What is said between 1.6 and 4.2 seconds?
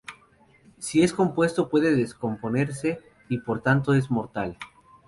puede descomponerse y, por tanto, es